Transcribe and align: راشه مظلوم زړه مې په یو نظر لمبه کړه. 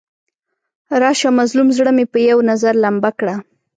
راشه 1.01 1.29
مظلوم 1.39 1.67
زړه 1.77 1.91
مې 1.97 2.05
په 2.11 2.17
یو 2.29 2.37
نظر 2.49 2.73
لمبه 2.83 3.11
کړه. 3.19 3.35